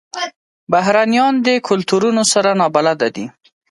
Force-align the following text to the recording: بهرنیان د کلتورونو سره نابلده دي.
بهرنیان 0.71 1.33
د 1.45 1.47
کلتورونو 1.67 2.23
سره 2.33 2.49
نابلده 2.59 3.07
دي. 3.15 3.25